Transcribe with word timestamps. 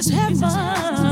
is 0.00 0.08
heaven. 0.08 1.09